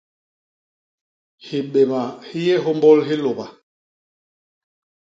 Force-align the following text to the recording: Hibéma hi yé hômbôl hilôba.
Hibéma 1.45 2.01
hi 2.27 2.39
yé 2.45 2.55
hômbôl 2.63 2.99
hilôba. 3.07 3.45